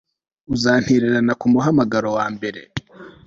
Uzantererana 0.53 1.33
kumuhamagaro 1.41 2.09
wambere 2.17 2.61